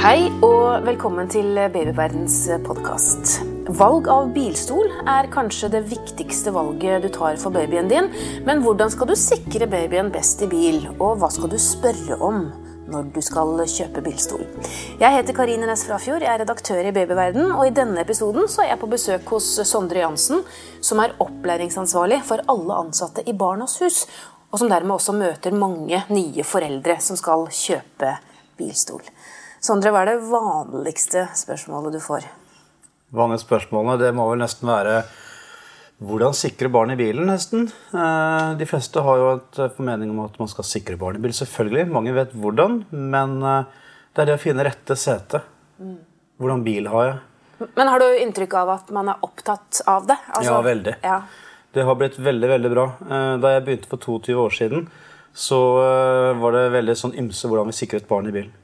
[0.00, 3.34] Hei og velkommen til Babyverdens podkast.
[3.76, 8.08] Valg av bilstol er kanskje det viktigste valget du tar for babyen din.
[8.46, 12.46] Men hvordan skal du sikre babyen best i bil, og hva skal du spørre om
[12.88, 14.46] når du skal kjøpe bilstol?
[15.02, 18.64] Jeg heter Karine Næss Frafjord, jeg er redaktør i Babyverden, og i denne episoden så
[18.64, 20.40] er jeg på besøk hos Sondre Jansen,
[20.80, 24.06] som er opplæringsansvarlig for alle ansatte i Barnas Hus,
[24.48, 28.16] og som dermed også møter mange nye foreldre som skal kjøpe
[28.56, 29.04] bilstol.
[29.60, 32.24] Sondre, hva er det vanligste spørsmålet du får?
[33.12, 35.02] Vanlige spørsmålene det må vel nesten være
[36.00, 37.66] hvordan sikre barn i bilen, nesten.
[37.92, 41.34] Eh, de fleste har jo et formening om at man skal sikre barn i bil.
[41.36, 42.78] Selvfølgelig, mange vet hvordan,
[43.12, 43.82] men eh,
[44.16, 45.42] det er det å finne rette sete.
[46.40, 47.68] Hvordan bil har jeg?
[47.76, 50.16] Men har du inntrykk av at man er opptatt av det?
[50.30, 50.94] Altså, ja, veldig.
[51.04, 51.18] Ja.
[51.76, 52.86] Det har blitt veldig, veldig bra.
[53.04, 54.88] Eh, da jeg begynte for 22 år siden,
[55.36, 55.60] så
[56.40, 58.56] var det veldig sånn ymse hvordan vi sikret barn i bilen.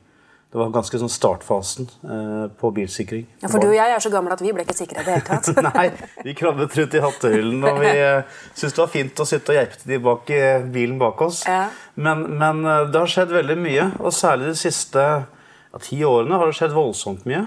[0.57, 3.27] Det var ganske sånn startfasen eh, på bilsikring.
[3.43, 5.19] Ja, For du og jeg er så gamle at vi ble ikke sikra i det
[5.19, 5.51] hele tatt.
[5.67, 5.91] Nei,
[6.25, 9.59] vi krabbet rundt i hattehyllen, og vi eh, syntes det var fint å sitte og
[9.59, 10.41] geipe til bak i
[10.73, 11.43] bilen bak oss.
[11.45, 11.67] Ja.
[12.01, 16.41] Men, men, eh, det har skjedd veldig mye, og særlig de siste ja, ti årene
[16.41, 17.45] har det skjedd voldsomt mye.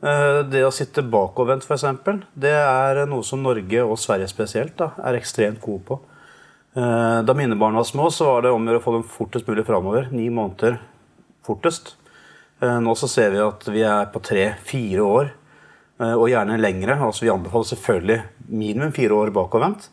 [0.00, 4.94] Eh, det å sitte bakovervendt, f.eks., det er noe som Norge, og Sverige spesielt, da,
[5.04, 6.04] er ekstremt gode på.
[6.80, 9.68] Eh, da mine barn var små, så var det om å få dem fortest mulig
[9.68, 10.08] framover.
[10.16, 10.80] Ni måneder
[11.44, 11.98] fortest.
[12.62, 15.32] Eh, nå så ser vi at vi er på tre-fire år,
[15.98, 16.98] eh, og gjerne lengre.
[17.00, 19.88] Altså Vi anbefaler selvfølgelig minimum fire år bakovervendt.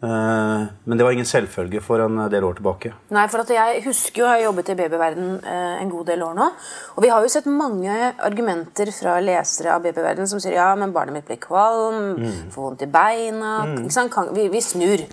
[0.00, 2.92] Eh, men det var ingen selvfølge for en del år tilbake.
[3.10, 6.50] Nei, for Jeg husker jo, jeg har jobbet i babyverden en god del år nå.
[6.96, 10.92] Og vi har jo sett mange argumenter fra lesere av babyverden som sier ja, men
[10.92, 12.50] barnet mitt blir kvalm, mm.
[12.54, 14.32] får vondt i beina mm.
[14.32, 15.04] vi, vi, snur.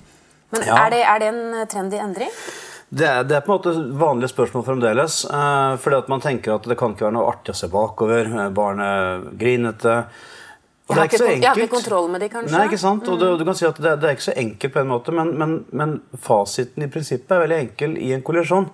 [0.52, 0.86] Men ja.
[0.86, 2.32] er, det, er det en trendy endring?
[2.90, 5.24] Det er, det er, på en måte vanlige spørsmål fremdeles.
[5.26, 8.30] Eh, fordi at man tenker at det kan ikke være noe artig å se bakover.
[8.30, 9.98] Eh, barnet grinete.
[10.86, 12.54] Og jeg, har ikke, jeg har ikke kontroll med de, kanskje.
[12.54, 13.08] Nei, ikke sant?
[13.10, 13.40] Og du, mm.
[13.42, 15.56] du kan si at det, det, er ikke så enkelt på en måte, men, men,
[15.74, 17.96] men, fasiten i prinsippet er veldig enkel.
[17.98, 18.70] I en kollisjon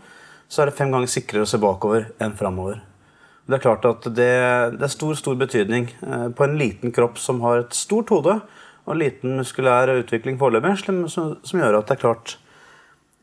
[0.51, 2.81] så er det fem ganger sikrere å se bakover enn framover.
[3.47, 4.27] Det er klart at det,
[4.75, 8.37] det, er stor stor betydning eh, på en liten kropp som har et stort hode
[8.41, 12.35] og en liten muskulær utvikling foreløpig, som, som gjør at det er klart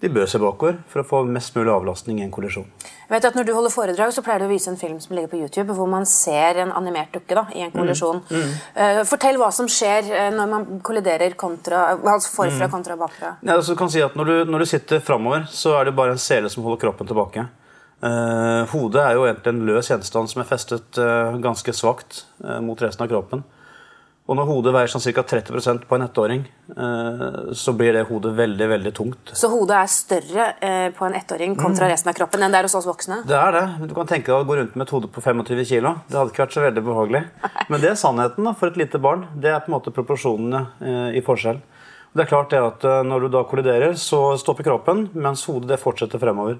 [0.01, 2.67] de bør se bakover for å få mest mulig avlastning i en kollisjon.
[3.09, 5.17] Jeg vet at Når du holder foredrag, så pleier du å vise en film som
[5.17, 8.21] ligger på YouTube, hvor man ser en animert dukke da, i en kollisjon.
[8.29, 8.45] Mm.
[8.45, 8.53] Mm.
[8.79, 12.75] Uh, fortell hva som skjer uh, når man kolliderer kontra, altså forfra mm.
[12.77, 13.35] kontra bakfra.
[13.43, 15.97] Ja, altså, du kan si at når du, når du sitter framover, så er det
[15.99, 17.49] bare en sele som holder kroppen tilbake.
[17.99, 21.01] Uh, hodet er jo egentlig en løs gjenstand som er festet
[21.43, 22.23] ganske svakt
[22.63, 23.43] mot resten av kroppen.
[24.29, 25.23] Og når hodet veier sånn ca.
[25.25, 29.31] 30% på en ettåring, eh, så blir det hodet veldig veldig tungt.
[29.33, 31.93] Så hodet er større eh, på en ettåring kontra mm.
[31.95, 33.23] resten av kroppen enn det er hos oss voksne?
[33.29, 33.63] Det er det.
[33.89, 35.95] Du kan tenke deg å gå rundt med et hode på 25 kg.
[36.11, 37.23] Det hadde ikke vært så veldig behagelig.
[37.73, 39.23] Men det er sannheten da, for et lite barn.
[39.33, 41.63] Det er på en måte proporsjonene eh, i forskjell.
[42.13, 45.81] Det er klart det at Når du da kolliderer, så stopper kroppen, mens hodet det
[45.81, 46.57] fortsetter fremover.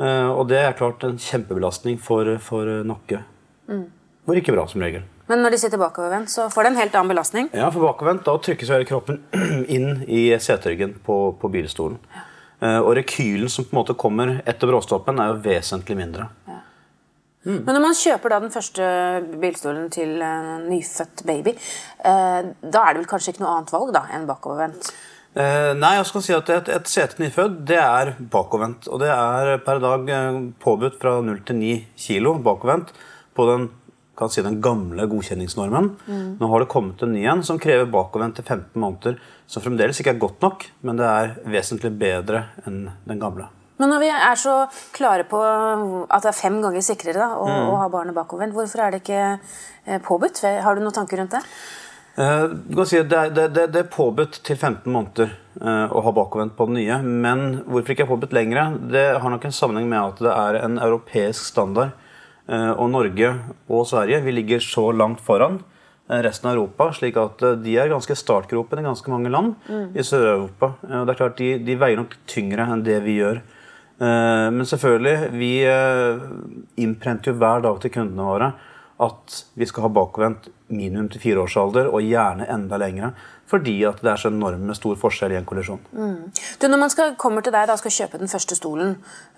[0.00, 3.20] Og det er klart en kjempebelastning for, for nakke.
[3.68, 3.84] Mm.
[4.24, 5.04] Hvor ikke bra, som regel.
[5.30, 7.50] Men når de sitter bakovervendt, så får de en helt annen belastning?
[7.54, 9.20] Ja, for bakovervendt da trykkes hele kroppen
[9.76, 12.00] inn i seteryggen på, på bilstolen.
[12.16, 12.26] Ja.
[12.60, 16.26] Uh, og rekylen som på en måte kommer etter bråstoppen, er jo vesentlig mindre.
[16.50, 16.58] Ja.
[17.46, 17.62] Mm.
[17.64, 18.88] Men når man kjøper da den første
[19.40, 21.54] bilstolen til en nyfødt baby,
[22.02, 24.90] uh, da er det vel kanskje ikke noe annet valg da enn bakovervendt?
[25.30, 28.90] Uh, nei, jeg skal si at et, et sete til nyfødt det er bakovervendt.
[28.90, 30.12] Og det er per dag
[30.60, 31.72] påbudt fra 0 til 9
[32.08, 32.92] kilo bakovervendt
[33.38, 33.70] på den
[34.20, 35.92] kan si den gamle godkjenningsnormen.
[36.06, 36.26] Mm.
[36.40, 39.16] Nå har det kommet en ny en som krever bakovervendte til 15 måneder.
[39.50, 43.48] Som fremdeles ikke er godt nok, men det er vesentlig bedre enn den gamle.
[43.80, 44.54] Men når vi er så
[44.92, 47.68] klare på at det er fem ganger sikrere da, å, mm.
[47.72, 50.42] å, ha barnet bakovervendt, hvorfor er det ikke eh, påbudt?
[50.60, 51.40] Har du noen tanker rundt det?
[52.20, 52.44] Eh,
[52.76, 56.58] kan si det, er, det, det er påbudt til 15 måneder eh, å ha bakovervendt
[56.58, 57.00] på den nye.
[57.24, 58.76] Men hvorfor ikke er påbudt lenger?
[58.92, 61.96] Det har nok en sammenheng med at det er en europeisk standard
[62.50, 63.34] og Norge
[63.70, 65.60] og Sverige vi ligger så langt foran
[66.10, 69.54] eh, resten av Europa, slik at eh, de er ganske startgropen i ganske mange land
[69.68, 69.94] mm.
[69.94, 70.74] i Sør-Europa.
[70.82, 73.42] Det er klart de, de, veier nok tyngre enn det vi gjør.
[74.00, 75.50] Men selvfølgelig, vi
[76.80, 78.46] innprenter jo hver dag til kundene våre
[79.00, 83.12] at vi skal ha bakvendt minimum til fireårsalder, og gjerne enda lengre.
[83.50, 85.80] Fordi at det er så enormt stor forskjell i en kollisjon.
[85.90, 86.30] Mm.
[86.60, 88.92] Du, når man skal, kommer til deg og skal kjøpe den første stolen,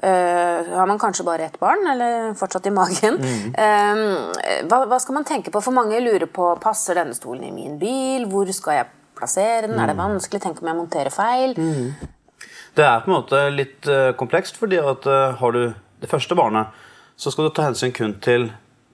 [0.04, 3.16] øh, har man kanskje bare ett barn, eller fortsatt i magen.
[3.22, 3.54] Mm.
[3.56, 5.62] Um, hva, hva, skal man tenke på?
[5.64, 8.28] For mange lurer på passer denne stolen i min bil.
[8.28, 9.78] Hvor skal jeg plassere den?
[9.78, 9.80] Mm.
[9.80, 10.04] Er det mm.
[10.04, 10.42] vanskelig?
[10.44, 11.56] Tenk om jeg monterer feil?
[11.56, 12.46] Mm.
[12.76, 15.08] Det er på en måte litt uh, komplekst, fordi at
[15.40, 15.64] har du
[16.02, 16.68] det første barnet,
[17.16, 18.50] så skal du ta hensyn kun til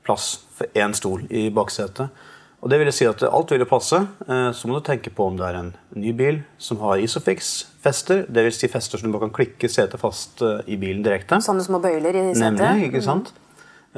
[0.07, 2.13] plass for én stol i baksetet.
[2.59, 4.01] Og det vil si at alt vil passe.
[4.27, 8.25] Eh, så må du tenke på om det er en ny bil som har Isofix-fester.
[8.27, 8.59] Dvs.
[8.59, 11.39] Si fester som du bare kan klikke setet fast eh, i bilen direkte.
[11.45, 12.59] Sånne små bøyler i setet?
[12.59, 13.31] Nemlig, ikke sant?
[13.35, 13.45] Mm.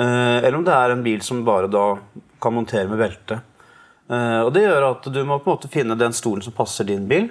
[0.01, 1.85] Eller om det er en bil som bare da
[2.41, 3.41] kan montere med belte.
[4.09, 7.05] Og Det gjør at du må på en måte finne den stolen som passer din
[7.11, 7.27] bil.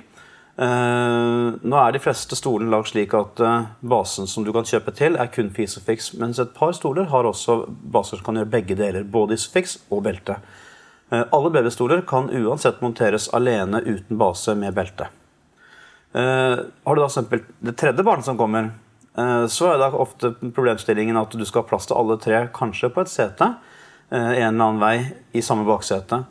[0.59, 3.41] Nå er de fleste stolene lagd slik at
[3.79, 6.11] basen som du kan kjøpe til, er kun for Isofix.
[6.19, 9.07] Mens et par stoler har også baser som kan gjøre begge deler.
[9.07, 10.37] Både Isofix og belte.
[11.09, 15.07] Eh, alle babystoler kan uansett monteres alene uten base med belte.
[16.13, 18.71] Eh, har du da eksempel det tredje barnet som kommer,
[19.17, 22.93] eh, så er det ofte problemstillingen at du skal ha plass til alle tre, kanskje
[22.93, 23.55] på et sete,
[24.11, 26.25] en eller annen vei i samme baksete.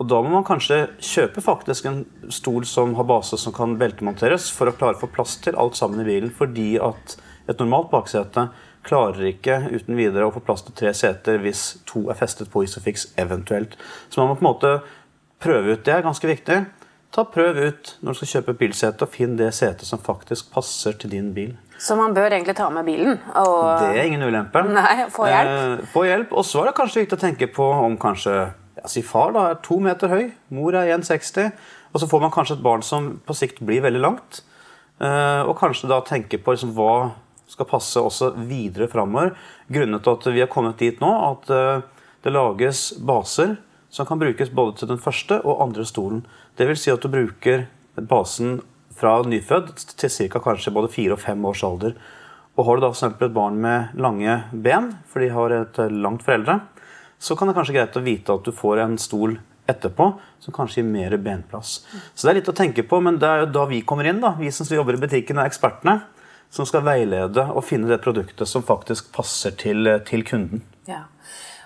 [0.00, 4.50] Og Da må man kanskje kjøpe faktisk en stol som har base som kan beltemonteres,
[4.50, 7.16] for å klare å få plass til alt sammen i bilen, fordi at
[7.46, 8.48] et normalt baksete
[8.86, 12.64] klarer ikke uten videre å få plass til tre seter hvis to er festet på
[12.64, 13.76] Isofix eventuelt.
[14.08, 14.74] Så man må på en måte
[15.40, 15.84] prøve ut.
[15.84, 16.60] Det er ganske viktig.
[17.10, 20.94] Ta Prøv ut når du skal kjøpe bilsete, og finn det setet som faktisk passer
[20.98, 21.56] til din bil.
[21.80, 23.16] Så man bør egentlig ta med bilen?
[23.40, 23.64] Og...
[23.80, 24.62] Det er ingen ulempe.
[24.76, 25.50] Nei, Få hjelp.
[25.50, 26.34] Eh, få hjelp.
[26.36, 29.48] Og så er det kanskje viktig å tenke på om kanskje ja, si far da,
[29.50, 31.50] er to meter høy, mor er 1,60,
[31.90, 34.44] og så får man kanskje et barn som på sikt blir veldig langt.
[35.02, 37.16] Eh, og kanskje da tenke på liksom, hva
[37.50, 39.34] skal passe også videre framover.
[39.68, 41.82] Grunnet til at vi har kommet dit nå at eh,
[42.24, 43.56] det lages baser
[43.90, 46.22] som kan brukes både til den første og andre stolen.
[46.58, 46.84] Dvs.
[46.84, 47.66] Si at du bruker
[47.98, 48.60] basen
[48.94, 50.42] fra nyfødt til ca.
[50.42, 51.96] kanskje både fire og fem års alder.
[52.56, 55.90] Og Har du da for et barn med lange ben, for de har et eh,
[55.90, 56.60] langt foreldre,
[57.18, 59.38] så kan det kanskje greit å vite at du får en stol
[59.68, 60.06] etterpå
[60.40, 61.80] som kanskje gir mer benplass.
[62.14, 64.22] Så det er litt å tenke på, men det er jo da vi kommer inn,
[64.22, 66.00] da, vi som jobber i butikken, er ekspertene
[66.50, 70.64] som skal veilede og finne det produktet som faktisk passer til, til kunden.
[70.90, 71.06] Ja.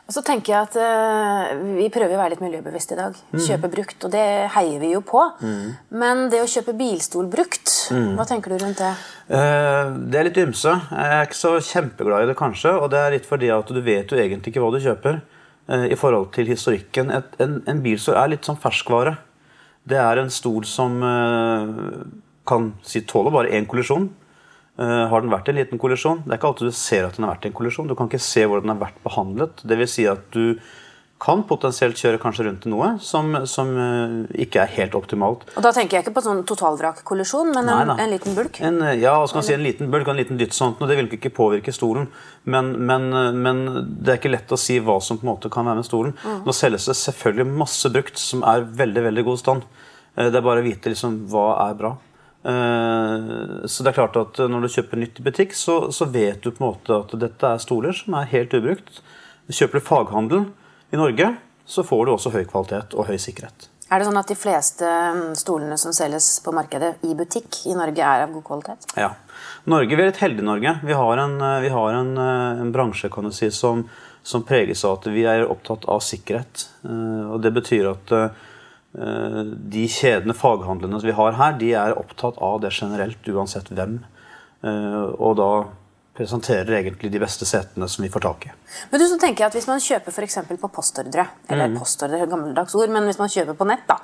[0.04, 3.14] Og så tenker jeg at uh, Vi prøver å være litt miljøbevisste i dag.
[3.32, 3.40] Mm.
[3.46, 5.22] Kjøpe brukt, og det heier vi jo på.
[5.40, 5.68] Mm.
[5.96, 8.10] Men det å kjøpe bilstol brukt, mm.
[8.18, 8.90] hva tenker du rundt det?
[9.30, 10.74] Uh, det er litt ymse.
[10.90, 12.74] Jeg er ikke så kjempeglad i det, kanskje.
[12.76, 15.86] Og det er litt fordi at du vet jo egentlig ikke hva du kjøper uh,
[15.88, 17.14] i forhold til historikken.
[17.14, 19.16] Et, en, en bilstol er litt sånn ferskvare.
[19.88, 20.94] Det er en stol som
[22.48, 24.06] kan si tåle bare én kollisjon.
[24.74, 26.24] Uh, har den vært en liten kollisjon?
[26.24, 27.86] Det er ikke alltid du ser at den har vært en kollisjon.
[27.86, 29.60] Du kan ikke se hvor den har vært behandlet.
[29.62, 30.56] Det vil si at du
[31.22, 35.44] kan potensielt kjøre kanskje rundt i noe som, som uh, ikke er helt optimalt.
[35.54, 38.58] Og Da tenker jeg ikke på sånn totalvrakkollisjon, men en, en, liten bulk?
[38.66, 40.56] En, ja, hva skal man si, en liten bulk og en liten dytt.
[40.58, 42.08] Sånt, og det vil ikke påvirke stolen.
[42.50, 43.06] Men, men,
[43.46, 45.86] men, det er ikke lett å si hva som på en måte kan være med
[45.86, 46.16] stolen.
[46.24, 46.42] Mm.
[46.48, 49.70] Nå selges det selvfølgelig masse brukt som er veldig veldig god stand.
[50.18, 51.94] Det er bare å vite liksom, hva er bra.
[52.44, 56.42] Eh, så det er klart at Når du kjøper nytt i butikk, så, så, vet
[56.44, 59.00] du på en måte at dette er stoler som er helt ubrukt.
[59.48, 60.44] Kjøper du faghandel
[60.92, 63.70] i Norge, så får du også høy kvalitet og høy sikkerhet.
[63.92, 67.76] Er det sånn at de fleste mm, stolene som selges på markedet i butikk i
[67.76, 68.88] Norge, er av god kvalitet?
[68.96, 69.12] Ja.
[69.68, 70.78] Norge, Vi er et heldig Norge.
[70.84, 73.84] Vi har en, eh, vi har en, eh, en bransje kan du si, som,
[74.22, 76.68] som, preges av at vi er opptatt av sikkerhet.
[76.84, 78.30] Og Det betyr at Eh,
[78.94, 83.98] de kjedene, faghandlene vi har her, de er opptatt av det generelt, uansett hvem.
[84.64, 85.50] Eh, og da
[86.14, 88.52] presenterer egentlig de beste setene som vi får tak i.
[88.92, 91.78] Men du, så tenker jeg at Hvis man kjøper for på postordre, eller mm.
[91.80, 93.98] postordre gammeldags ord, men hvis man kjøper på nett, da,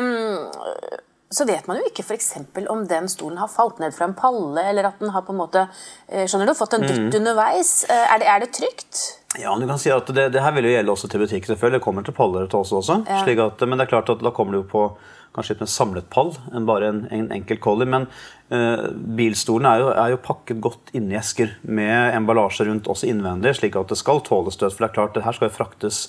[0.00, 1.02] um,
[1.34, 2.32] så vet man jo ikke f.eks.
[2.70, 5.42] om den stolen har falt ned fra en palle, eller at den har på en
[5.42, 5.66] måte
[6.08, 7.12] skjønner du, fått en dytt mm.
[7.20, 7.74] underveis.
[7.90, 9.02] Er det, er det trygt?
[9.40, 11.48] Ja, du kan si at det, det, her vil jo gjelde også til butikk.
[11.48, 11.80] selvfølgelig.
[11.80, 13.00] Det kommer til paller til oss også.
[13.08, 13.24] Ja.
[13.46, 14.86] At, men det er klart at da kommer du på
[15.34, 17.88] kanskje litt mer samlet pall enn bare en, en enkelt collie.
[17.90, 18.06] Men
[18.54, 18.86] uh,
[19.18, 23.78] bilstolen er jo, er jo, pakket godt inni esker med emballasje rundt også innvendig, slik
[23.80, 24.76] at det skal tåle støt.
[24.76, 26.04] For det er klart, det her skal jo fraktes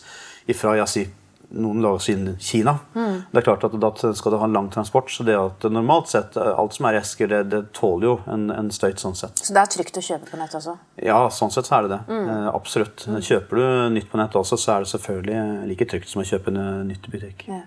[0.51, 1.09] ifra sier,
[1.53, 2.77] noen dager siden Kina.
[2.95, 3.23] Mm.
[3.31, 5.11] Det er klart at Da skal du ha en lang transport.
[5.11, 8.15] så det at normalt sett, eh, Alt som er i esker, det, det tåler jo
[8.27, 8.99] en, en, støyt.
[8.99, 9.37] sånn sett.
[9.39, 10.77] Så det er trygt å kjøpe på nett også?
[11.03, 12.01] Ja, sånn sett så er det det.
[12.07, 12.29] Mm.
[12.29, 13.05] Eh, absolutt.
[13.07, 13.21] Mm.
[13.21, 16.53] Kjøper du nytt på nett også, så er det selvfølgelig like trygt som å kjøpe
[16.55, 17.47] nytt i butikk.
[17.51, 17.61] Ja.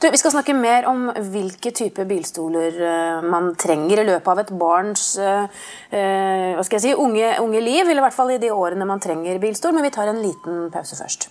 [0.00, 4.52] Du, vi skal snakke mer om hvilke typer bilstoler man trenger i løpet av et
[4.56, 5.44] barns uh,
[5.92, 7.82] hva skal jeg si, unge, unge liv.
[7.84, 9.76] Eller i hvert fall i de årene man trenger bilstol.
[9.76, 11.28] Men vi tar en liten pause først.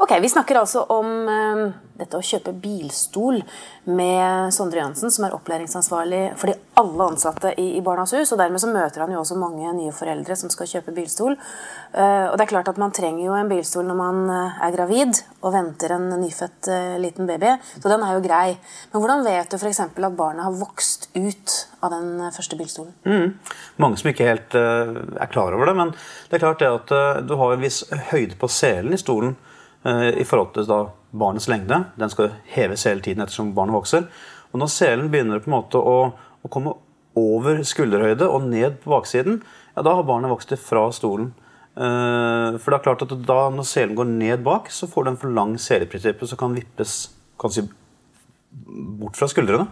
[0.00, 1.58] Ok, Vi snakker altså om eh,
[2.00, 3.42] dette å kjøpe bilstol
[3.92, 8.30] med Sondre Jansen, som er opplæringsansvarlig for de alle ansatte i, i Barnas Hus.
[8.32, 11.36] og Dermed så møter han jo også mange nye foreldre som skal kjøpe bilstol.
[11.92, 14.72] Uh, og det er klart at Man trenger jo en bilstol når man eh, er
[14.78, 17.52] gravid og venter en nyfødt uh, liten baby.
[17.74, 18.56] Så den er jo grei.
[18.94, 19.82] Men hvordan vet du f.eks.
[19.84, 22.96] at barnet har vokst ut av den første bilstolen?
[23.04, 23.36] Mm.
[23.84, 27.28] Mange som ikke helt uh, er klar over det, men det er klart det at
[27.28, 27.82] du har en viss
[28.14, 29.36] høyde på selen i stolen
[29.84, 30.82] i forhold til da
[31.16, 31.78] barnets lengde.
[31.96, 34.08] Den skal heves hele tiden ettersom barnet vokser.
[34.52, 35.98] Og når selen begynner på en måte å,
[36.44, 36.74] å komme
[37.18, 39.40] over skulderhøyde og ned på baksiden,
[39.74, 41.30] ja, da har barnet vokst fra stolen.
[41.80, 45.12] Eh, for det er klart at da når selen går ned bak, så får du
[45.12, 46.98] en for lang seleprinsipp som kan vippes
[47.40, 47.64] kan si,
[49.00, 49.68] bort fra skuldrene.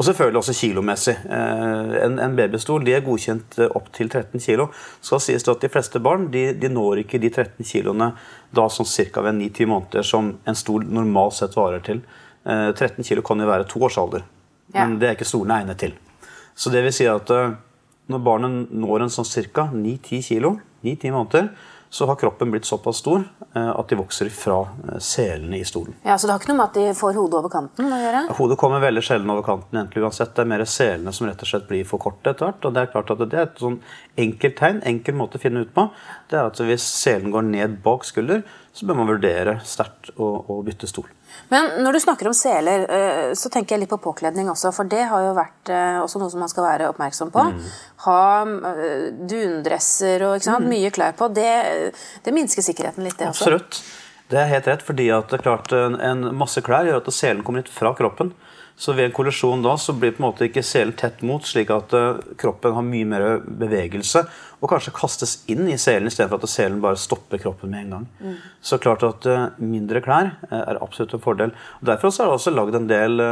[0.00, 1.12] Og selvfølgelig også kilomessig.
[1.28, 4.62] Eh, En, en babystol de er godkjent eh, opp til 13 kg.
[5.04, 8.14] Skal sies at de fleste barn de, de når ikke de 13 kiloene
[8.56, 9.20] da sånn ca.
[9.26, 12.00] ved 9-10 måneder som en stol normalt sett varer til.
[12.48, 14.24] Eh, 13 kg kan jo være to års alder,
[14.72, 14.86] Ja.
[14.86, 15.92] men det er ikke stolene egnet til.
[16.56, 17.52] Så det vil si at eh,
[18.08, 19.68] når barnet når en sånn ca.
[19.74, 21.50] 9-10 kg, 9-10 måneder,
[21.90, 25.96] så har kroppen blitt såpass stor eh, at de vokser fra eh, selene i stolen.
[26.06, 28.22] Ja, Så det har ikke noe med at de får hodet over kanten å gjøre?
[28.38, 30.30] Hodet kommer veldig sjelden over kanten egentlig uansett.
[30.36, 32.62] Det er mer selene som rett og slett blir for korte etter hvert.
[32.68, 33.80] Og det er klart at det er et sånn
[34.26, 35.88] enkelt tegn, enkel måte å finne ut på.
[36.30, 40.30] Det er at hvis selen går ned bak skulder, så bør man vurdere sterkt å,
[40.46, 41.10] å bytte stol.
[41.50, 44.70] Men når du snakker om seler, eh, så tenker jeg litt på påkledning også.
[44.74, 47.46] For det har jo vært eh, også noe som man skal være oppmerksom på.
[48.06, 50.68] Ha eh, dundresser og sant?
[50.70, 51.30] mye klær på.
[51.34, 51.50] Det,
[52.24, 53.50] det minsker sikkerheten litt, det også.
[53.50, 53.82] Absolutt.
[54.30, 57.12] Det er helt rett, fordi at det er klart en, en masse klær gjør at
[57.14, 58.32] selen kommer litt fra kroppen.
[58.80, 61.68] Så ved en kollisjon da, så blir på en måte ikke selen tett mot, slik
[61.74, 64.22] at eh, kroppen har mye mer bevegelse
[64.60, 68.38] og kanskje kastes inn i selen istedenfor at selen bare stopper kroppen med en gang.
[68.64, 71.52] Så klart at eh, mindre klær eh, er absolutt en fordel.
[71.82, 73.24] Og Derfor så er det også lagd en del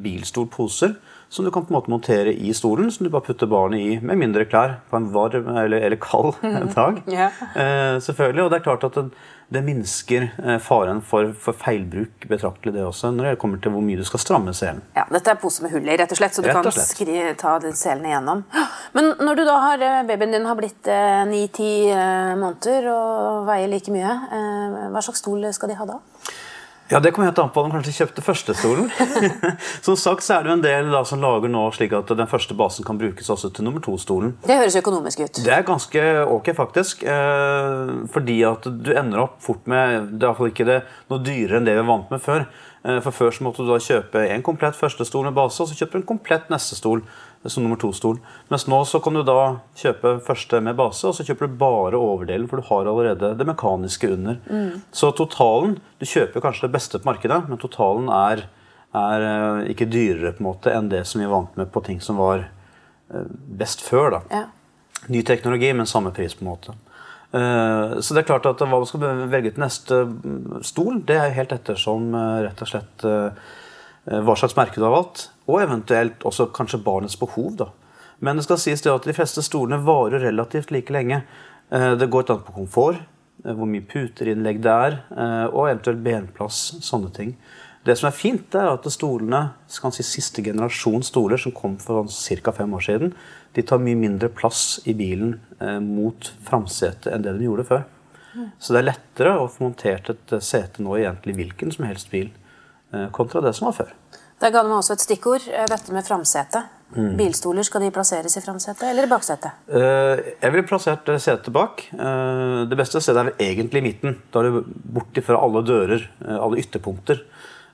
[0.00, 0.96] bilstolposer
[1.30, 3.98] som du kan på en måte montere i stolen, som du bare putter barnet i
[4.02, 6.34] med mindre klær på en varm eller, eller kald
[6.74, 6.98] dag.
[7.06, 7.28] Ja.
[7.54, 9.04] Eh, selvfølgelig, og det er klart at det,
[9.50, 13.82] det minsker eh, faren for, for feilbruk betraktelig det også, når det kommer til hvor
[13.82, 14.82] mye du skal stramme selen.
[14.94, 17.56] Ja, Dette er pose med hull i, rett og slett, så du kan skri, ta
[17.74, 18.44] selene igjennom.
[18.96, 20.90] Men når du da har eh, babyen din har blitt
[21.30, 25.98] ni-ti måneder og veier like mye, eh, hva slags stol skal de ha da?
[26.90, 28.88] Ja, Det kommer helt an på om de kanskje kjøpte første stolen.
[29.86, 32.30] som sagt så er det jo en del da, som lager nå slik at den
[32.30, 34.32] første basen kan brukes også til nummer to-stolen.
[34.42, 35.38] Det høres økonomisk ut.
[35.46, 37.04] Det er ganske ok, faktisk.
[37.06, 40.80] Eh, fordi at du ender opp fort med Det er iallfall ikke det
[41.12, 42.48] noe dyrere enn det vi er vant med før.
[42.82, 45.68] Eh, for Før så måtte du da kjøpe en komplett første stol med base, og
[45.68, 47.02] så kjøper du en komplett neste stol
[47.46, 48.18] som nummer to-stol.
[48.52, 52.00] Mens nå så kan du da kjøpe første med base, og så kjøper du bare
[52.00, 54.40] overdelen, for du har allerede det mekaniske under.
[54.92, 58.46] Så totalen Du kjøper kanskje det beste på markedet, men totalen er,
[58.96, 61.82] er eh, ikke dyrere på en måte enn det som vi er vant med på
[61.84, 62.46] ting som var
[63.12, 63.26] eh,
[63.60, 64.16] best før.
[64.16, 64.20] da.
[64.32, 64.46] Ja.
[65.12, 66.76] Ny teknologi, men samme pris på en måte.
[67.32, 70.00] Eh, Så det er klart at hva man skal velge til neste
[70.66, 73.44] stol, det er helt ettersom eh, rett og slett eh,
[74.10, 77.52] hva slags merke du har valgt, og eventuelt også kanskje barnets behov.
[77.60, 77.68] da.
[78.20, 81.22] Men det skal sies det at de fleste stolene varer relativt like lenge.
[81.70, 82.98] Det går et annet på komfort,
[83.44, 84.96] hvor mye puterinnlegg det er,
[85.52, 86.58] og eventuelt benplass.
[86.82, 87.36] sånne ting.
[87.84, 92.10] Det som er fint, er at stolene, si siste generasjon stoler som kom for
[92.44, 92.52] ca.
[92.52, 93.14] fem år siden,
[93.56, 97.86] de tar mye mindre plass i bilen eh, mot framsetet enn det de gjorde før.
[98.62, 101.88] Så det er lettere å få montert et eh, sete nå i egentlig hvilken som
[101.88, 102.28] helst bil,
[102.92, 103.96] eh, kontra det som var før.
[104.40, 106.66] Der ga du meg også et stikkord, eh, dette med framsete.
[106.90, 109.52] Bilstoler, skal de plasseres i framsetet eller i baksetet?
[109.70, 111.84] Eh, Jeg ville plassert eh, setet bak.
[111.94, 114.16] Eh, Det beste stedet er egentlig i midten.
[114.32, 117.22] Da er du borti fra alle dører, alle ytterpunkter.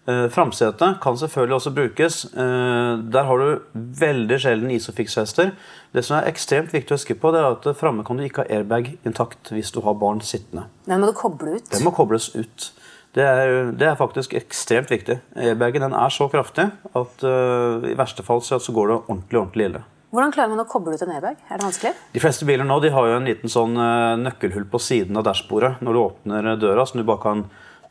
[0.07, 2.25] Eh, Framsetet kan selvfølgelig også brukes.
[2.25, 5.51] Eh, Der har du veldig sjelden isofix-hester.
[5.93, 8.45] Det som er ekstremt viktig å huske på, det er at framme kan du ikke
[8.45, 10.69] ha airbag intakt hvis du har barn sittende.
[10.87, 11.71] Den må du koble ut.
[11.73, 12.71] Den må kobles ut.
[13.17, 15.19] Det er, det er faktisk ekstremt viktig.
[15.35, 19.69] Airbagen den er så kraftig at uh, i verste fall så, går det ordentlig ordentlig
[19.71, 19.81] ille.
[20.13, 21.39] Hvordan klarer man å koble ut en airbag?
[21.49, 21.95] Er det vanskelig?
[22.13, 23.73] De fleste biler nå de har jo en liten sånn
[24.21, 25.79] nøkkelhull på siden av dashbordet.
[25.81, 27.47] Når du åpner døra, så du bare kan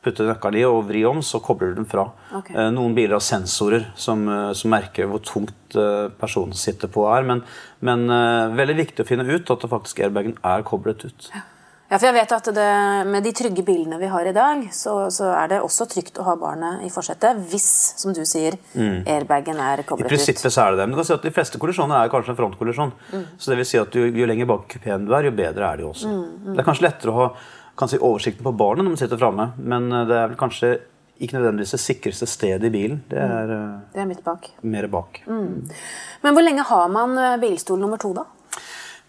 [0.05, 2.05] putte nøkkelen i og vri om, så kobler du den fra.
[2.37, 2.51] Ok.
[2.53, 7.07] Eh, Noen biler har sensorer som, eh, som merker hvor tungt eh, personen sitter på
[7.09, 7.25] er.
[7.25, 7.43] Men,
[7.85, 8.07] men
[8.55, 11.29] veldig viktig å finne ut at faktisk airbagen er koblet ut.
[11.85, 12.69] Ja, for jeg vet at det,
[13.13, 16.23] Med de trygge bilene vi har i dag, så, så er det også trygt å
[16.25, 17.67] ha barnet i forsetet hvis,
[18.01, 19.83] som du sier, airbagen er Mm.
[19.83, 20.09] I koblet ut.
[20.15, 20.87] prinsippet så er det det.
[20.87, 22.95] Men du kan si at de fleste kollisjoner er kanskje en frontkollisjon.
[23.37, 25.69] Så det vil si at jo, jo lenger bak i kupeen du er, jo bedre
[25.69, 26.15] er det jo også.
[26.47, 27.29] Det er kanskje lettere å ha,
[27.77, 30.69] kan si oversikten på barnet når man sitter framme, men eh, det er vel kanskje
[31.15, 32.97] ikke nødvendigvis det sikreste stedet i bilen.
[33.09, 34.49] Det er uh, Det er midt bak.
[34.67, 35.21] mer bak.
[35.27, 38.25] Men hvor lenge har man eh, bilstol nummer to, da?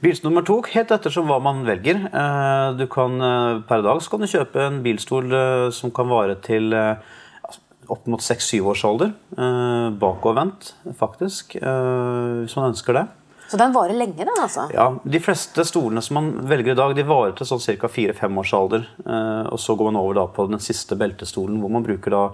[0.02, 2.02] Bilstol nummer to, helt ettersom hva man velger.
[2.06, 6.06] Eh, Du kan, eh, per dag så kan du kjøpe en bilstol eh, som kan
[6.10, 6.96] vare til eh,
[7.90, 9.10] opp mot 6-7 års alder.
[9.38, 13.06] eh, Bakovervendt, faktisk, eh, hvis man ønsker det.
[13.48, 14.66] Så den varer lenge, den, altså?
[14.74, 17.90] Ja, De fleste stolene som man velger i dag, de varer til sånn ca.
[17.92, 18.88] 4-5 års alder.
[19.06, 22.26] Eh, og så går man over da på den siste beltestolen, hvor man bruker da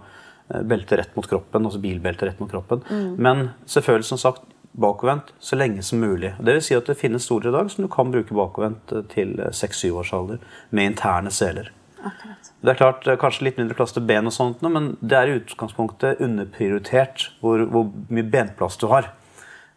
[0.69, 1.64] belte rett mot kroppen.
[1.64, 2.83] altså bilbelte rett mot kroppen.
[3.16, 4.42] Men selvfølgelig, som sagt,
[4.73, 6.35] bakovervendt så lenge som mulig.
[6.40, 9.07] Det vil si at det finnes stoler i dag som du kan bruke bakovervendt eh,
[9.12, 11.73] til 6-7 års alder, med interne seler.
[12.02, 12.52] Akkurat.
[12.62, 15.31] Det er klart, eh, Kanskje litt mindre plass til ben, og sånt, men det er
[15.31, 19.12] i utgangspunktet underprioritert hvor, hvor mye benplass du har.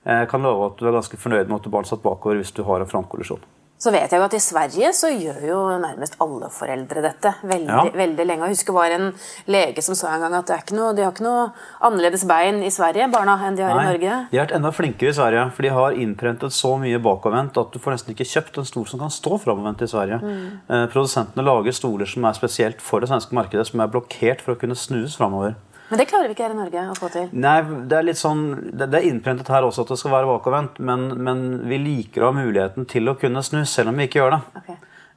[0.05, 2.53] Jeg kan love at du er ganske fornøyd med at du barn satt bakover hvis
[2.53, 3.41] du har en framkollisjon.
[3.75, 7.67] Så vet jeg jo at i Sverige så gjør jo nærmest alle foreldre dette veldig,
[7.67, 7.81] Ja.
[7.91, 8.47] veldig lenge.
[8.47, 9.09] Jeg husker var en
[9.51, 11.51] lege som sa en gang at er noe, de har ikke noe
[11.83, 14.27] annerledes bein i Sverige, barna, enn de har i Norge.
[14.31, 17.71] De har vært enda flinkere i Sverige, for de har innprentet så mye bakovervendt at
[17.73, 20.21] du får nesten ikke kjøpt en stol som kan stå framovervendt i Sverige.
[20.23, 20.59] Mm.
[20.69, 24.55] Eh, produsentene lager stoler som er spesielt for det svenske markedet, som er blokkert for
[24.55, 25.55] å kunne snues framover.
[25.89, 27.27] Men det klarer vi ikke her i Norge å få til.
[27.37, 27.57] Nei,
[27.89, 30.79] det er litt sånn, det det er innprentet her også at det skal være bakovervendt,
[30.81, 34.23] men, men vi liker å ha muligheten til å kunne snu, selv om vi ikke
[34.23, 34.41] gjør det.
[34.61, 34.71] Ok.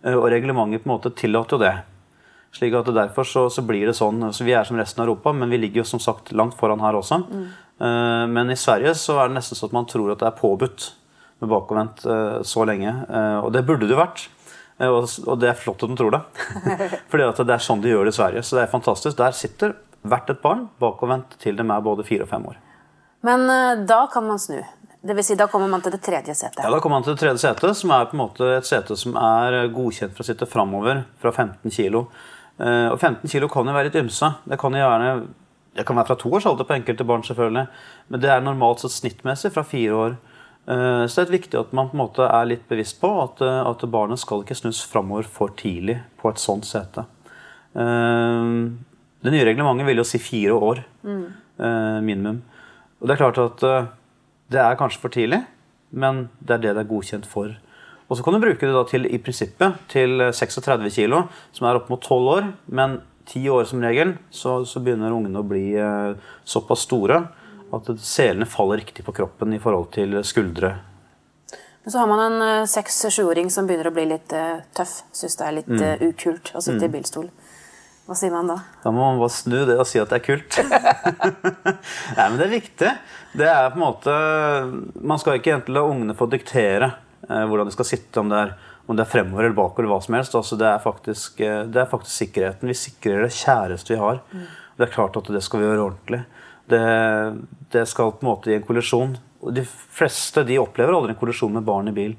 [0.05, 1.73] Eh, Og reglementet på en måte tillater jo det.
[2.59, 4.23] Slik at Derfor så, så blir det sånn.
[4.29, 6.85] Altså, vi er som resten av Europa, men vi ligger jo som sagt langt foran
[6.85, 7.23] her også.
[7.29, 7.49] Mm.
[8.35, 10.89] men i Sverige så er det nesten sånn at man tror at det er påbudt
[11.39, 12.95] med bakovervendt eh, så lenge.
[13.09, 14.25] Eh, og det burde det vært.
[14.79, 16.23] Eh, og, det er flott at de tror det.
[17.29, 18.43] At det er sånn de gjør det i Sverige.
[18.47, 19.19] Så det er fantastisk.
[19.19, 19.77] Der sitter
[20.07, 22.59] hvert et barn bakovervendt til de er både fire og fem år.
[23.27, 24.61] Men eh, da kan man snu.
[25.03, 26.65] Det vil si, da kommer man til det tredje setet.
[26.65, 28.97] Ja, Da kommer man til det tredje setet, som er på en måte et sete
[28.99, 32.03] som er godkjent for å sitte framover fra 15 kg.
[32.59, 34.33] Og 15 kg kan jo være litt ymse.
[34.51, 35.29] Det kan jo gjerne
[35.79, 37.69] det kan være fra to års alder på enkelte barn, selvfølgelig.
[38.11, 40.17] Men det er normalt sett snittmessig fra fire år.
[40.67, 43.41] Eh, Så det er viktig at man på en måte er litt bevisst på at,
[43.41, 47.07] eh, at barnet skal ikke snus framover for tidlig på et sånt sete.
[49.19, 52.43] Eh, Det nye reglementet vil jo si fire år eh, minimum.
[53.01, 53.87] Og det er klart at eh,
[54.51, 55.45] det er kanskje for tidlig,
[55.93, 57.57] men det er det det er godkjent for.
[58.09, 61.77] Og så kan du bruke det da til i prinsippet til 36 kg, som er
[61.77, 62.47] opp mot 12 år.
[62.73, 66.15] Men 10 år som regel så, så begynner ungene å bli eh,
[66.49, 67.27] såpass store
[67.75, 70.71] at selene faller riktig på kroppen i forhold til skuldre.
[71.85, 75.03] Men så har man en eh, seks-sjuåring som begynner å bli litt eh, tøff.
[75.13, 75.83] Syns det er litt Mm.
[75.85, 77.29] eh, ukult å sitte i bilstol.
[78.09, 78.55] Hva sier man da?
[78.81, 80.57] Da må man bare snu det og si at det er kult.
[82.17, 82.93] Nei, men det er viktig.
[83.37, 84.15] Det er på en måte
[84.97, 86.89] Man skal ikke egentlig la ungene få diktere
[87.29, 88.55] eh, hvordan de skal sitte, om det er,
[88.89, 90.39] om det er fremover eller bakover eller hva som helst.
[90.41, 92.73] Altså, det, er faktisk, eh, det er faktisk sikkerheten.
[92.73, 94.23] Vi sikrer det kjæreste vi har.
[94.79, 96.25] Det er klart at det skal vi gjøre ordentlig.
[96.73, 96.83] Det,
[97.77, 99.19] det skal på en måte i en kollisjon.
[99.53, 102.17] De fleste de opplever aldri en kollisjon med barn i bil.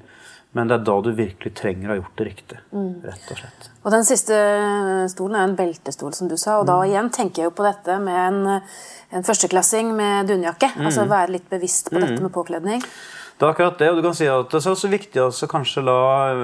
[0.52, 2.56] Men det er da du virkelig trenger å ha gjort det riktig.
[3.04, 3.68] Rett og slett.
[3.84, 4.34] Og Den siste
[5.12, 6.58] stolen er en beltestol, som du sa.
[6.58, 6.72] Og Mm.
[6.72, 8.60] da igjen tenker jeg jo på dette med en,
[9.12, 10.72] en førsteklassing med dunjakke.
[10.74, 10.86] Mm.
[10.86, 12.82] Altså være litt bevisst på dette med påkledning.
[13.40, 15.80] Det er akkurat det, og du kan si at det er også viktig å kanskje
[15.82, 15.94] la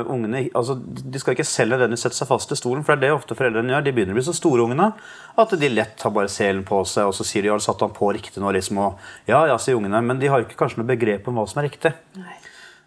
[0.08, 3.10] ungene altså De skal ikke selv nødvendigvis sette seg fast i stolen, for det er
[3.12, 3.84] det ofte foreldrene gjør.
[3.84, 4.94] De begynner å bli så store, ungene,
[5.36, 7.92] at de lett har bare selen på seg, og så sier de ja, satt han
[7.92, 8.96] på riktig nå, liksom, og
[9.28, 11.68] ja, ja, sier ungene, men de har ikke kanskje noe begrep om hva som er
[11.68, 11.92] riktig.
[12.16, 12.45] Eh,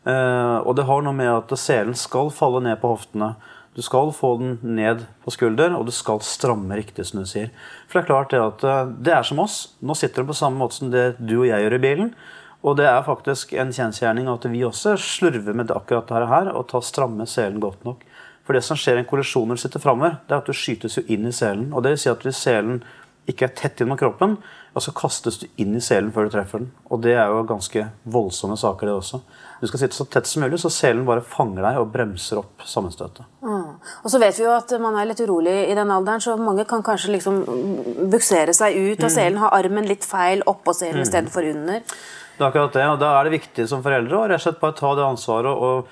[0.09, 3.33] og det har noe med at selen skal falle ned på hoftene.
[3.79, 7.51] Du skal få den ned på skulder, og du skal stramme riktig, som du sier.
[7.87, 9.59] For det er klart det at eh, det er som oss.
[9.79, 12.09] Nå sitter den på samme måte som det du og jeg gjør i bilen.
[12.59, 16.67] Og det er faktisk en kjensgjerning at vi også slurver med akkurat dette her, og
[16.67, 18.03] tar stramme selen godt nok.
[18.43, 20.57] For det som skjer i en kollisjon når du sitter framover, det er at du
[20.57, 21.69] skytes jo inn i selen.
[21.71, 22.81] Og det vil si at hvis selen
[23.29, 24.37] ikke er tett innom kroppen,
[24.73, 26.69] og så kastes du inn i selen før du treffer den.
[26.89, 29.19] Og det er jo ganske voldsomme saker, det også.
[29.59, 32.63] Du skal sitte så tett som mulig, så selen bare fanger deg og bremser opp
[32.69, 33.27] sammenstøtet.
[33.43, 33.75] Mm.
[34.03, 36.65] Og så vet vi jo at man er litt urolig i den alderen, så mange
[36.69, 37.41] kan kanskje liksom
[38.13, 41.83] buksere seg ut av selen, ha armen litt feil oppå selen istedenfor under.
[42.39, 44.61] Det er akkurat det, og Da er det viktig som foreldre å rett og slett
[44.61, 45.89] bare ta det ansvaret og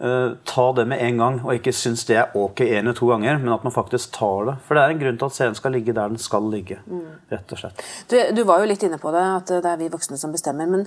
[0.00, 1.40] eh, ta det med en gang.
[1.44, 4.44] Og ikke synes det er ok en eller to ganger, men at man faktisk tar
[4.50, 4.56] det.
[4.66, 6.78] For det er en grunn til at scenen skal ligge der den skal ligge.
[7.32, 7.82] rett og slett.
[8.10, 10.66] Du, du var jo litt inne på det, at det er vi voksne som bestemmer.
[10.70, 10.86] Men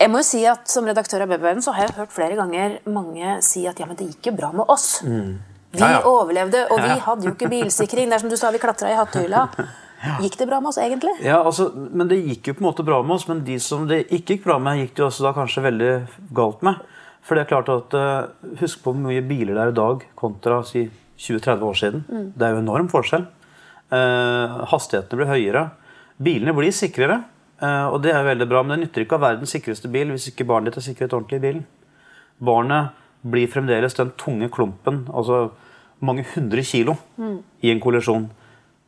[0.00, 2.78] jeg må jo si at som redaktør av Babyverden så har jeg hørt flere ganger
[2.86, 5.00] mange si at ja, men det gikk jo bra med oss.
[5.02, 5.36] Vi Mm.
[5.76, 6.02] Ja, ja.
[6.08, 6.94] overlevde, og vi Ja.
[7.04, 8.08] hadde jo ikke bilsikring.
[8.08, 9.48] Det er som du sa, vi klatra i hattehylla.
[10.22, 11.12] Gikk det bra med oss egentlig?
[11.24, 13.86] Ja, altså, men Det gikk jo på en måte bra med oss, men de som
[13.88, 15.90] det ikke gikk bra med, gikk det jo også da kanskje veldig
[16.36, 16.76] galt med.
[17.26, 20.04] For det er klart at uh, Husk på hvor mye biler det er i dag
[20.18, 20.86] kontra si
[21.16, 22.04] 20-30 år siden.
[22.36, 23.24] Det er jo enorm forskjell.
[23.90, 25.62] Uh, hastighetene blir høyere.
[26.22, 27.22] Bilene blir sikrere,
[27.62, 28.62] uh, og det er veldig bra.
[28.62, 31.16] Men det nytter ikke å ha verdens sikreste bil hvis ikke barnet ditt er sikret
[31.16, 31.64] ordentlig i bilen.
[32.44, 32.94] Barnet
[33.26, 35.48] blir fremdeles den tunge klumpen, altså
[36.04, 36.94] mange hundre kilo,
[37.64, 38.28] i en kollisjon.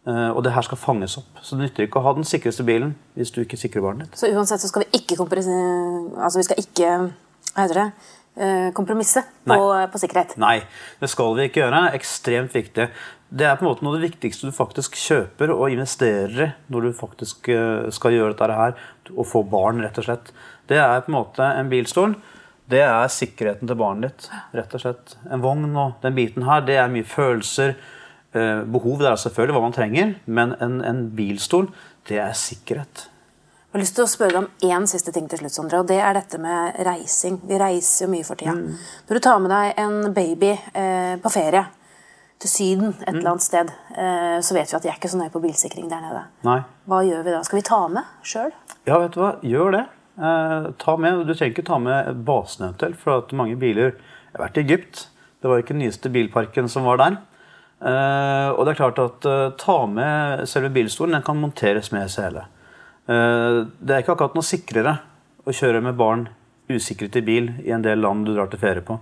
[0.08, 1.40] Og det her skal fanges opp.
[1.42, 4.20] Så det nytter ikke å ha den sikreste bilen hvis du ikke sikrer barnet ditt.
[4.20, 6.92] Så uansett så skal vi ikke Altså vi skal ikke
[7.48, 7.88] Hva heter det?
[8.38, 9.58] Eh, Kompromisse på,
[9.90, 10.36] på sikkerhet.
[10.38, 10.60] Nei,
[11.00, 11.88] det skal vi ikke gjøre.
[11.96, 12.86] Ekstremt viktig.
[13.28, 16.48] Det er på en måte noe av det viktigste du faktisk kjøper og investerer i
[16.70, 18.78] når du faktisk eh, skal gjøre dette her,
[19.16, 20.30] og få barn, rett og slett.
[20.70, 22.14] Det er på en måte en bilstol.
[22.68, 25.18] Det er sikkerheten til barnet ditt, rett og slett.
[25.32, 27.74] En vogn og den biten her, det er mye følelser.
[28.28, 31.70] Behovet Behov det er selvfølgelig hva man trenger, men en, en bilstol,
[32.10, 33.08] det er sikkerhet.
[33.68, 35.88] Jeg har lyst til å spørre deg om én siste ting til slutt, Sondre, og
[35.90, 37.34] det er dette med reising.
[37.44, 38.54] Vi reiser jo mye for tida.
[38.56, 41.66] Når du tar med deg en baby eh, på ferie
[42.40, 45.20] til Syden et eller annet sted, eh, så vet vi at de er ikke så
[45.20, 46.24] nøye på bilsikring der nede.
[46.48, 46.56] Nei.
[46.88, 47.44] Hva gjør vi da?
[47.44, 48.56] Skal vi ta med sjøl?
[48.88, 49.30] Ja, vet du hva?
[49.52, 49.84] Gjør det.
[50.16, 54.32] Eh, ta med, Du trenger ikke ta med basen eventuelt, for at mange biler Jeg
[54.32, 55.08] har vært i Egypt.
[55.44, 57.20] Det var ikke den nyeste bilparken som var der.
[57.84, 61.20] Eh, og det er klart at eh, ta med selve bilstolen.
[61.20, 62.48] Den kan monteres med sele.
[63.08, 64.98] Eh, det er ikke akkurat noe sikrere
[65.48, 66.26] å kjøre med barn
[66.68, 68.98] usikret i bil i en del land du drar til ferie på.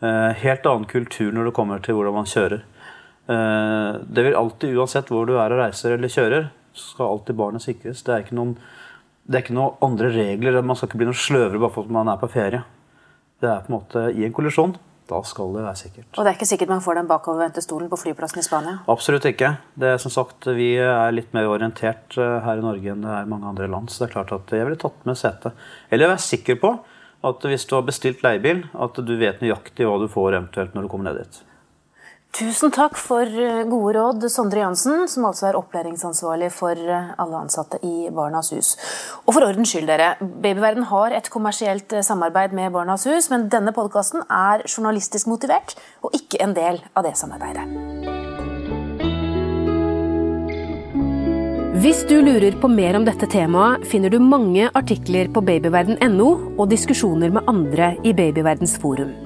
[0.00, 2.64] Eh, helt annen kultur når det kommer til hvordan man kjører.
[3.28, 7.36] Eh, det vil alltid, uansett hvor du er og reiser eller kjører, så skal alltid
[7.36, 8.02] barnet sikres.
[8.04, 8.56] Det er ikke noen,
[9.26, 10.60] det er ikke noen andre regler.
[10.62, 12.64] Man skal ikke bli noe sløvere bare for at man er på ferie.
[13.40, 14.76] Det er på en måte i en kollisjon.
[15.06, 16.08] Da skal det være sikkert.
[16.16, 18.80] Og det er ikke sikkert man får den bakovervendte stolen på flyplassen i Spania.
[18.90, 19.52] Absolutt ikke.
[19.78, 23.12] Det er som sagt, Vi er litt mer orientert eh, her i Norge enn det
[23.14, 23.90] er i mange andre land.
[23.90, 25.66] Så det er klart at jeg ville tatt med setet.
[25.90, 26.74] Eller være sikker på
[27.26, 30.86] at hvis du har bestilt leiebil, at du vet nøyaktig hva du får eventuelt når
[30.86, 31.38] du kommer ned dit.
[32.36, 37.38] Tusen takk for eh, gode råd, Sondre Jansen, som altså er opplæringsansvarlig for eh, alle
[37.38, 38.74] ansatte i Barnas Hus.
[39.24, 40.10] Og for ordens skyld, dere.
[40.20, 45.78] Babyverden har et kommersielt eh, samarbeid med Barnas Hus, men denne podkasten er journalistisk motivert
[46.04, 47.64] og ikke en del av det samarbeidet.
[51.80, 56.66] Hvis du lurer på mer om dette temaet, finner du mange artikler på babyverden.no og
[56.68, 59.25] diskusjoner med andre i Babyverdens forum.